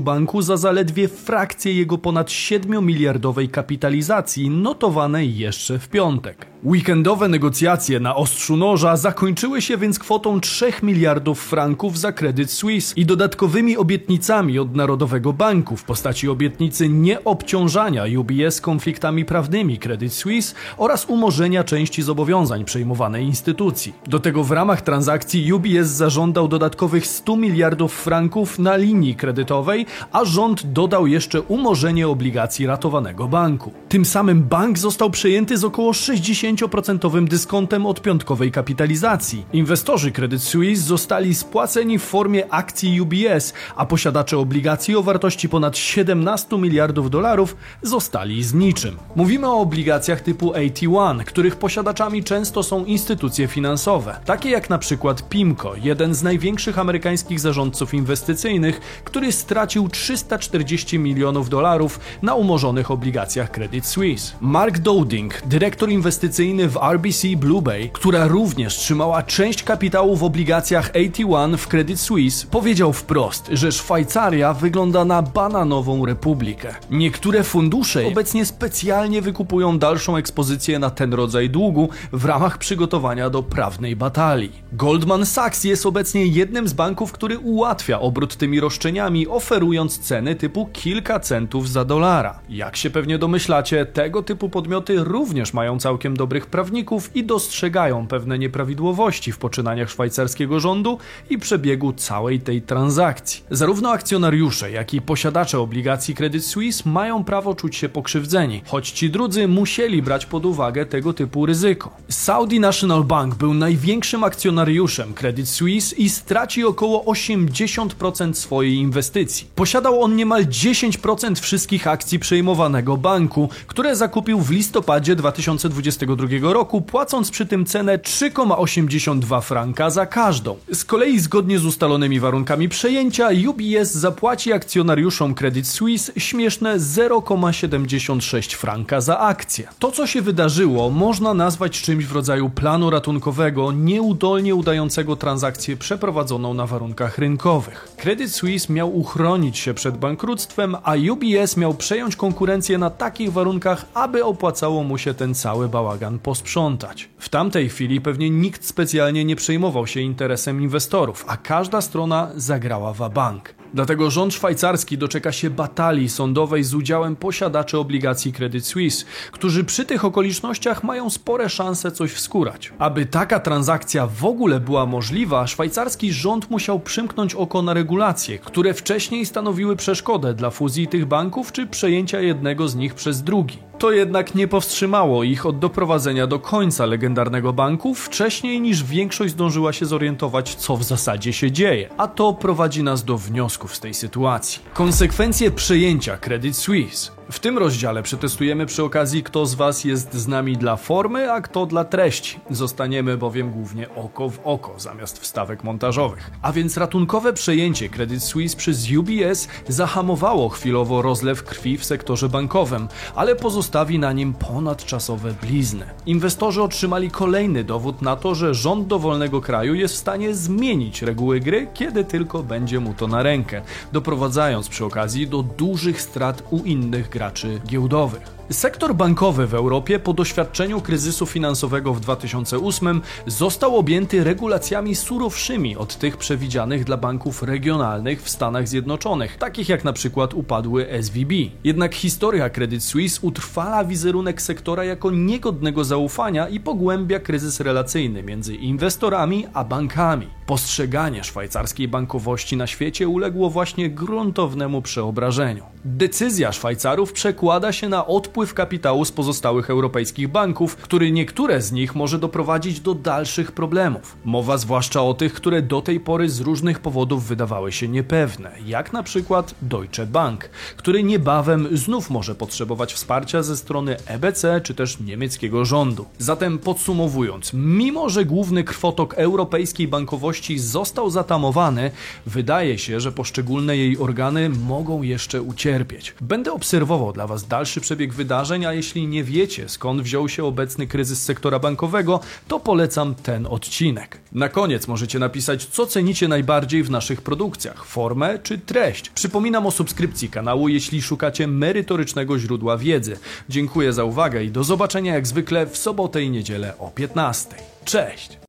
banku 0.00 0.42
za 0.42 0.56
zaledwie 0.56 1.08
frakcję 1.08 1.74
jego 1.74 1.98
ponad 1.98 2.30
7 2.30 2.86
miliardowej 2.86 3.48
kapitalizacji 3.48 4.20
notowanej 4.38 5.36
jeszcze 5.36 5.78
w 5.78 5.88
piątek. 5.88 6.46
Weekendowe 6.64 7.28
negocjacje 7.28 8.00
na 8.00 8.16
ostrzu 8.16 8.56
noża 8.56 8.96
zakończyły 8.96 9.62
się 9.62 9.76
więc 9.76 9.98
kwotą 9.98 10.40
3 10.40 10.72
miliardów 10.82 11.42
franków 11.42 11.98
za 11.98 12.12
kredyt 12.12 12.50
Swiss 12.50 12.92
i 12.96 13.06
dodatkowymi 13.06 13.76
obietnicami 13.76 14.58
od 14.58 14.76
Narodowego 14.76 15.32
Banku 15.32 15.76
w 15.76 15.84
postaci 15.84 16.28
obietnicy 16.28 16.88
nieobciążania 16.88 18.04
UBS 18.18 18.60
konfliktami 18.60 19.24
prawnymi 19.24 19.78
Credit 19.78 20.12
Suisse 20.12 20.54
oraz 20.76 21.04
umorzenia 21.08 21.64
części 21.64 22.02
zobowiązań 22.02 22.64
przejmowanej 22.64 23.24
instytucji. 23.24 23.94
Do 24.06 24.20
tego 24.20 24.44
w 24.44 24.50
ramach 24.50 24.82
transakcji 24.82 25.52
UBS 25.52 25.86
zażądał 25.86 26.48
dodatkowych 26.48 27.06
100 27.06 27.36
miliardów 27.36 27.92
franków 27.92 28.58
na 28.58 28.76
linii 28.76 29.14
kredytowej, 29.14 29.86
a 30.12 30.24
rząd 30.24 30.72
dodał 30.72 31.06
jeszcze 31.06 31.42
umorzenie 31.42 32.08
obligacji 32.08 32.66
ratowanego 32.66 33.28
banku. 33.28 33.72
Tym 33.88 34.04
samym 34.10 34.42
bank 34.42 34.78
został 34.78 35.10
przejęty 35.10 35.58
z 35.58 35.64
około 35.64 35.92
60% 35.92 37.28
dyskontem 37.28 37.86
od 37.86 38.02
piątkowej 38.02 38.52
kapitalizacji. 38.52 39.44
Inwestorzy 39.52 40.12
Credit 40.12 40.42
Suisse 40.42 40.82
zostali 40.82 41.34
spłaceni 41.34 41.98
w 41.98 42.02
formie 42.02 42.52
akcji 42.52 43.00
UBS, 43.00 43.52
a 43.76 43.86
posiadacze 43.86 44.38
obligacji 44.38 44.96
o 44.96 45.02
wartości 45.02 45.48
ponad 45.48 45.76
17 45.78 46.58
miliardów 46.58 47.10
dolarów 47.10 47.56
zostali 47.82 48.44
z 48.44 48.54
niczym. 48.54 48.96
Mówimy 49.16 49.46
o 49.46 49.60
obligacjach 49.60 50.20
typu 50.20 50.52
AT1, 50.52 51.24
których 51.24 51.56
posiadaczami 51.56 52.24
często 52.24 52.62
są 52.62 52.84
instytucje 52.84 53.48
finansowe, 53.48 54.20
takie 54.24 54.50
jak 54.50 54.70
na 54.70 54.78
przykład 54.78 55.28
PIMCO, 55.28 55.74
jeden 55.82 56.14
z 56.14 56.22
największych 56.22 56.78
amerykańskich 56.78 57.40
zarządców 57.40 57.94
inwestycyjnych, 57.94 58.80
który 59.04 59.32
stracił 59.32 59.88
340 59.88 60.98
milionów 60.98 61.48
dolarów 61.48 62.00
na 62.22 62.34
umorzonych 62.34 62.90
obligacjach 62.90 63.50
Credit 63.50 63.86
Suisse. 63.86 63.99
Mark 64.40 64.78
Dowding, 64.78 65.42
dyrektor 65.46 65.90
inwestycyjny 65.90 66.68
w 66.68 66.76
RBC 66.76 67.28
Blue 67.36 67.62
Bay, 67.62 67.90
która 67.92 68.26
również 68.26 68.76
trzymała 68.76 69.22
część 69.22 69.62
kapitału 69.62 70.16
w 70.16 70.24
obligacjach 70.24 70.92
AT1 70.92 71.56
w 71.56 71.68
Credit 71.68 72.00
Suisse, 72.00 72.46
powiedział 72.50 72.92
wprost, 72.92 73.50
że 73.52 73.72
Szwajcaria 73.72 74.54
wygląda 74.54 75.04
na 75.04 75.22
bananową 75.22 76.06
republikę. 76.06 76.74
Niektóre 76.90 77.44
fundusze 77.44 78.06
obecnie 78.06 78.46
specjalnie 78.46 79.22
wykupują 79.22 79.78
dalszą 79.78 80.16
ekspozycję 80.16 80.78
na 80.78 80.90
ten 80.90 81.14
rodzaj 81.14 81.50
długu 81.50 81.88
w 82.12 82.24
ramach 82.24 82.58
przygotowania 82.58 83.30
do 83.30 83.42
prawnej 83.42 83.96
batalii. 83.96 84.52
Goldman 84.72 85.26
Sachs 85.26 85.64
jest 85.64 85.86
obecnie 85.86 86.26
jednym 86.26 86.68
z 86.68 86.72
banków, 86.72 87.12
który 87.12 87.38
ułatwia 87.38 88.00
obrót 88.00 88.36
tymi 88.36 88.60
roszczeniami, 88.60 89.28
oferując 89.28 89.98
ceny 89.98 90.34
typu 90.34 90.68
kilka 90.72 91.20
centów 91.20 91.68
za 91.68 91.84
dolara. 91.84 92.40
Jak 92.48 92.76
się 92.76 92.90
pewnie 92.90 93.18
domyślacie, 93.18 93.89
tego 93.92 94.22
typu 94.22 94.48
podmioty 94.48 95.04
również 95.04 95.54
mają 95.54 95.78
całkiem 95.78 96.16
dobrych 96.16 96.46
prawników 96.46 97.16
i 97.16 97.24
dostrzegają 97.24 98.06
pewne 98.06 98.38
nieprawidłowości 98.38 99.32
w 99.32 99.38
poczynaniach 99.38 99.90
szwajcarskiego 99.90 100.60
rządu 100.60 100.98
i 101.30 101.38
przebiegu 101.38 101.92
całej 101.92 102.40
tej 102.40 102.62
transakcji. 102.62 103.44
Zarówno 103.50 103.90
akcjonariusze, 103.90 104.70
jak 104.70 104.94
i 104.94 105.00
posiadacze 105.00 105.58
obligacji 105.58 106.14
Credit 106.14 106.46
Suisse 106.46 106.90
mają 106.90 107.24
prawo 107.24 107.54
czuć 107.54 107.76
się 107.76 107.88
pokrzywdzeni, 107.88 108.62
choć 108.66 108.90
ci 108.90 109.10
drudzy 109.10 109.48
musieli 109.48 110.02
brać 110.02 110.26
pod 110.26 110.46
uwagę 110.46 110.86
tego 110.86 111.12
typu 111.12 111.46
ryzyko. 111.46 111.96
Saudi 112.08 112.60
National 112.60 113.04
Bank 113.04 113.34
był 113.34 113.54
największym 113.54 114.24
akcjonariuszem 114.24 115.14
Credit 115.14 115.48
Suisse 115.48 115.96
i 115.96 116.08
straci 116.08 116.64
około 116.64 117.04
80% 117.04 118.34
swojej 118.34 118.74
inwestycji. 118.74 119.46
Posiadał 119.54 120.02
on 120.02 120.16
niemal 120.16 120.44
10% 120.44 121.40
wszystkich 121.40 121.86
akcji 121.86 122.18
przejmowanego 122.18 122.96
banku, 122.96 123.48
które 123.80 123.96
zakupił 123.96 124.40
w 124.40 124.50
listopadzie 124.50 125.16
2022 125.16 126.26
roku, 126.52 126.80
płacąc 126.80 127.30
przy 127.30 127.46
tym 127.46 127.66
cenę 127.66 127.98
3,82 127.98 129.42
franka 129.42 129.90
za 129.90 130.06
każdą. 130.06 130.56
Z 130.72 130.84
kolei 130.84 131.20
zgodnie 131.20 131.58
z 131.58 131.64
ustalonymi 131.64 132.20
warunkami 132.20 132.68
przejęcia 132.68 133.28
UBS 133.48 133.92
zapłaci 133.92 134.52
akcjonariuszom 134.52 135.34
Credit 135.34 135.68
Suisse 135.68 136.12
śmieszne 136.16 136.78
0,76 136.78 138.54
franka 138.54 139.00
za 139.00 139.18
akcję. 139.18 139.68
To 139.78 139.92
co 139.92 140.06
się 140.06 140.22
wydarzyło 140.22 140.90
można 140.90 141.34
nazwać 141.34 141.82
czymś 141.82 142.06
w 142.06 142.12
rodzaju 142.12 142.50
planu 142.50 142.90
ratunkowego 142.90 143.72
nieudolnie 143.72 144.54
udającego 144.54 145.16
transakcję 145.16 145.76
przeprowadzoną 145.76 146.54
na 146.54 146.66
warunkach 146.66 147.18
rynkowych. 147.18 147.88
Credit 147.96 148.34
Suisse 148.34 148.72
miał 148.72 148.98
uchronić 148.98 149.58
się 149.58 149.74
przed 149.74 149.96
bankructwem, 149.96 150.76
a 150.82 150.94
UBS 151.12 151.56
miał 151.56 151.74
przejąć 151.74 152.16
konkurencję 152.16 152.78
na 152.78 152.90
takich 152.90 153.32
warunkach, 153.32 153.69
aby 153.94 154.24
opłacało 154.24 154.82
mu 154.82 154.98
się 154.98 155.14
ten 155.14 155.34
cały 155.34 155.68
bałagan 155.68 156.18
posprzątać. 156.18 157.08
W 157.18 157.28
tamtej 157.28 157.68
chwili 157.68 158.00
pewnie 158.00 158.30
nikt 158.30 158.64
specjalnie 158.64 159.24
nie 159.24 159.36
przejmował 159.36 159.86
się 159.86 160.00
interesem 160.00 160.62
inwestorów, 160.62 161.24
a 161.28 161.36
każda 161.36 161.80
strona 161.80 162.30
zagrała 162.36 162.92
w 162.92 163.10
bank. 163.10 163.59
Dlatego 163.74 164.10
rząd 164.10 164.34
szwajcarski 164.34 164.98
doczeka 164.98 165.32
się 165.32 165.50
batalii 165.50 166.08
sądowej 166.08 166.64
z 166.64 166.74
udziałem 166.74 167.16
posiadaczy 167.16 167.78
obligacji 167.78 168.32
Credit 168.32 168.66
Suisse, 168.66 169.04
którzy 169.32 169.64
przy 169.64 169.84
tych 169.84 170.04
okolicznościach 170.04 170.84
mają 170.84 171.10
spore 171.10 171.48
szanse 171.48 171.92
coś 171.92 172.12
wskórać. 172.12 172.72
Aby 172.78 173.06
taka 173.06 173.40
transakcja 173.40 174.06
w 174.06 174.24
ogóle 174.24 174.60
była 174.60 174.86
możliwa, 174.86 175.46
szwajcarski 175.46 176.12
rząd 176.12 176.50
musiał 176.50 176.80
przymknąć 176.80 177.34
oko 177.34 177.62
na 177.62 177.74
regulacje, 177.74 178.38
które 178.38 178.74
wcześniej 178.74 179.26
stanowiły 179.26 179.76
przeszkodę 179.76 180.34
dla 180.34 180.50
fuzji 180.50 180.88
tych 180.88 181.06
banków 181.06 181.52
czy 181.52 181.66
przejęcia 181.66 182.20
jednego 182.20 182.68
z 182.68 182.74
nich 182.74 182.94
przez 182.94 183.22
drugi. 183.22 183.69
To 183.80 183.92
jednak 183.92 184.34
nie 184.34 184.48
powstrzymało 184.48 185.24
ich 185.24 185.46
od 185.46 185.58
doprowadzenia 185.58 186.26
do 186.26 186.38
końca 186.38 186.86
legendarnego 186.86 187.52
banku 187.52 187.94
wcześniej 187.94 188.60
niż 188.60 188.84
większość 188.84 189.32
zdążyła 189.32 189.72
się 189.72 189.86
zorientować, 189.86 190.54
co 190.54 190.76
w 190.76 190.84
zasadzie 190.84 191.32
się 191.32 191.52
dzieje. 191.52 191.88
A 191.96 192.08
to 192.08 192.32
prowadzi 192.32 192.82
nas 192.82 193.04
do 193.04 193.18
wniosków 193.18 193.76
z 193.76 193.80
tej 193.80 193.94
sytuacji. 193.94 194.62
Konsekwencje 194.74 195.50
przejęcia 195.50 196.16
Credit 196.16 196.56
Suisse. 196.56 197.19
W 197.30 197.40
tym 197.40 197.58
rozdziale 197.58 198.02
przetestujemy 198.02 198.66
przy 198.66 198.84
okazji, 198.84 199.22
kto 199.22 199.46
z 199.46 199.54
Was 199.54 199.84
jest 199.84 200.14
z 200.14 200.28
nami 200.28 200.56
dla 200.56 200.76
formy, 200.76 201.32
a 201.32 201.40
kto 201.40 201.66
dla 201.66 201.84
treści. 201.84 202.40
Zostaniemy 202.50 203.16
bowiem 203.16 203.50
głównie 203.50 203.94
oko 203.94 204.28
w 204.28 204.40
oko 204.44 204.74
zamiast 204.78 205.18
wstawek 205.18 205.64
montażowych. 205.64 206.30
A 206.42 206.52
więc 206.52 206.76
ratunkowe 206.76 207.32
przejęcie 207.32 207.88
Credit 207.88 208.22
Suisse 208.22 208.56
przez 208.56 208.92
UBS 208.92 209.48
zahamowało 209.68 210.48
chwilowo 210.48 211.02
rozlew 211.02 211.44
krwi 211.44 211.78
w 211.78 211.84
sektorze 211.84 212.28
bankowym, 212.28 212.88
ale 213.14 213.36
pozostawi 213.36 213.98
na 213.98 214.12
nim 214.12 214.34
ponadczasowe 214.34 215.34
blizny. 215.42 215.86
Inwestorzy 216.06 216.62
otrzymali 216.62 217.10
kolejny 217.10 217.64
dowód 217.64 218.02
na 218.02 218.16
to, 218.16 218.34
że 218.34 218.54
rząd 218.54 218.86
dowolnego 218.86 219.40
kraju 219.40 219.74
jest 219.74 219.94
w 219.94 219.98
stanie 219.98 220.34
zmienić 220.34 221.02
reguły 221.02 221.40
gry, 221.40 221.66
kiedy 221.74 222.04
tylko 222.04 222.42
będzie 222.42 222.80
mu 222.80 222.94
to 222.94 223.06
na 223.06 223.22
rękę, 223.22 223.62
doprowadzając 223.92 224.68
przy 224.68 224.84
okazji 224.84 225.28
do 225.28 225.42
dużych 225.42 226.02
strat 226.02 226.42
u 226.50 226.58
innych 226.58 227.08
graczy 227.08 227.19
giełdowych. 227.66 228.39
Sektor 228.52 228.94
bankowy 228.94 229.46
w 229.46 229.54
Europie 229.54 229.98
po 229.98 230.12
doświadczeniu 230.12 230.80
kryzysu 230.80 231.26
finansowego 231.26 231.94
w 231.94 232.00
2008 232.00 233.02
został 233.26 233.76
objęty 233.76 234.24
regulacjami 234.24 234.94
surowszymi 234.94 235.76
od 235.76 235.96
tych 235.96 236.16
przewidzianych 236.16 236.84
dla 236.84 236.96
banków 236.96 237.42
regionalnych 237.42 238.22
w 238.22 238.30
Stanach 238.30 238.68
Zjednoczonych, 238.68 239.36
takich 239.36 239.68
jak 239.68 239.84
na 239.84 239.92
przykład 239.92 240.34
upadły 240.34 240.86
SVB. 241.02 241.34
Jednak 241.64 241.94
historia 241.94 242.50
Credit 242.50 242.84
Suisse 242.84 243.18
utrwala 243.22 243.84
wizerunek 243.84 244.42
sektora 244.42 244.84
jako 244.84 245.10
niegodnego 245.10 245.84
zaufania 245.84 246.48
i 246.48 246.60
pogłębia 246.60 247.20
kryzys 247.20 247.60
relacyjny 247.60 248.22
między 248.22 248.54
inwestorami 248.54 249.46
a 249.54 249.64
bankami. 249.64 250.26
Postrzeganie 250.46 251.24
szwajcarskiej 251.24 251.88
bankowości 251.88 252.56
na 252.56 252.66
świecie 252.66 253.08
uległo 253.08 253.50
właśnie 253.50 253.90
gruntownemu 253.90 254.82
przeobrażeniu. 254.82 255.64
Decyzja 255.84 256.52
Szwajcarów 256.52 257.12
przekłada 257.12 257.72
się 257.72 257.88
na 257.88 258.06
odpływ 258.06 258.39
kapitału 258.46 259.04
z 259.04 259.12
pozostałych 259.12 259.70
europejskich 259.70 260.28
banków, 260.28 260.76
który 260.76 261.12
niektóre 261.12 261.62
z 261.62 261.72
nich 261.72 261.94
może 261.94 262.18
doprowadzić 262.18 262.80
do 262.80 262.94
dalszych 262.94 263.52
problemów. 263.52 264.16
Mowa 264.24 264.58
zwłaszcza 264.58 265.02
o 265.02 265.14
tych, 265.14 265.32
które 265.32 265.62
do 265.62 265.80
tej 265.80 266.00
pory 266.00 266.30
z 266.30 266.40
różnych 266.40 266.80
powodów 266.80 267.24
wydawały 267.24 267.72
się 267.72 267.88
niepewne, 267.88 268.52
jak 268.66 268.92
na 268.92 269.02
przykład 269.02 269.54
Deutsche 269.62 270.06
Bank, 270.06 270.44
który 270.76 271.02
niebawem 271.02 271.76
znów 271.76 272.10
może 272.10 272.34
potrzebować 272.34 272.92
wsparcia 272.92 273.42
ze 273.42 273.56
strony 273.56 273.96
EBC 274.06 274.60
czy 274.64 274.74
też 274.74 275.00
niemieckiego 275.00 275.64
rządu. 275.64 276.06
Zatem 276.18 276.58
podsumowując, 276.58 277.50
mimo 277.54 278.08
że 278.08 278.24
główny 278.24 278.64
krwotok 278.64 279.14
europejskiej 279.14 279.88
bankowości 279.88 280.58
został 280.58 281.10
zatamowany, 281.10 281.90
wydaje 282.26 282.78
się, 282.78 283.00
że 283.00 283.12
poszczególne 283.12 283.76
jej 283.76 283.98
organy 283.98 284.48
mogą 284.48 285.02
jeszcze 285.02 285.42
ucierpieć. 285.42 286.14
Będę 286.20 286.52
obserwował 286.52 287.12
dla 287.12 287.26
Was 287.26 287.46
dalszy 287.46 287.80
przebieg 287.80 288.14
wydarzeń, 288.30 288.66
a 288.66 288.72
jeśli 288.72 289.06
nie 289.06 289.24
wiecie 289.24 289.68
skąd 289.68 290.02
wziął 290.02 290.28
się 290.28 290.44
obecny 290.44 290.86
kryzys 290.86 291.22
sektora 291.22 291.58
bankowego, 291.58 292.20
to 292.48 292.60
polecam 292.60 293.14
ten 293.14 293.46
odcinek. 293.46 294.20
Na 294.32 294.48
koniec 294.48 294.88
możecie 294.88 295.18
napisać, 295.18 295.64
co 295.64 295.86
cenicie 295.86 296.28
najbardziej 296.28 296.82
w 296.82 296.90
naszych 296.90 297.22
produkcjach 297.22 297.84
formę 297.84 298.38
czy 298.42 298.58
treść. 298.58 299.10
Przypominam 299.10 299.66
o 299.66 299.70
subskrypcji 299.70 300.28
kanału, 300.28 300.68
jeśli 300.68 301.02
szukacie 301.02 301.46
merytorycznego 301.46 302.38
źródła 302.38 302.76
wiedzy. 302.76 303.18
Dziękuję 303.48 303.92
za 303.92 304.04
uwagę 304.04 304.44
i 304.44 304.50
do 304.50 304.64
zobaczenia 304.64 305.14
jak 305.14 305.26
zwykle 305.26 305.66
w 305.66 305.76
sobotę 305.76 306.22
i 306.22 306.30
niedzielę 306.30 306.78
o 306.78 306.90
15. 306.90 307.54
Cześć! 307.84 308.38